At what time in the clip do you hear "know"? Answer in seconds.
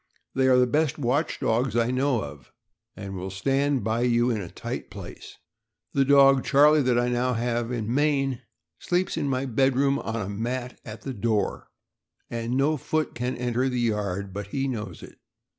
1.91-2.23